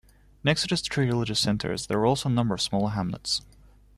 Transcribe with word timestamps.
Next 0.43 0.63
to 0.63 0.67
those 0.67 0.81
three 0.81 1.05
village 1.05 1.37
centres, 1.39 1.85
there 1.85 1.99
are 1.99 2.07
also 2.07 2.27
a 2.27 2.31
number 2.31 2.55
of 2.55 2.61
smaller 2.61 2.89
hamlets. 2.89 3.43